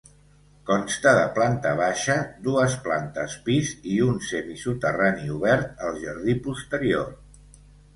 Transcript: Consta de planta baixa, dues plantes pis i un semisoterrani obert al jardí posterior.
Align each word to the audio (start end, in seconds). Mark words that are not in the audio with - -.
Consta 0.69 1.11
de 1.19 1.25
planta 1.35 1.73
baixa, 1.81 2.15
dues 2.49 2.79
plantes 2.89 3.37
pis 3.51 3.77
i 3.93 4.01
un 4.09 4.19
semisoterrani 4.33 5.33
obert 5.39 5.89
al 5.91 6.05
jardí 6.09 6.41
posterior. 6.51 7.19